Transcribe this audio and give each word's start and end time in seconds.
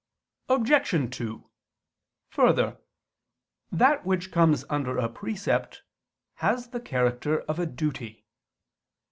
Obj. 0.49 1.15
2: 1.15 1.47
Further, 2.31 2.77
that 3.71 4.03
which 4.03 4.31
comes 4.31 4.65
under 4.67 4.97
a 4.97 5.07
precept 5.07 5.83
has 6.37 6.69
the 6.69 6.81
character 6.81 7.41
of 7.41 7.59
a 7.59 7.67
duty. 7.67 8.25